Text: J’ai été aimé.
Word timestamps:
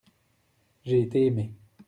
J’ai 0.83 0.99
été 1.01 1.27
aimé. 1.27 1.53